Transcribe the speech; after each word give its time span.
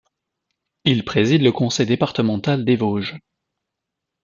Il 0.83 1.05
préside 1.05 1.43
le 1.43 1.51
conseil 1.51 1.85
départemental 1.85 2.65
des 2.65 2.75
Vosges. 2.75 3.19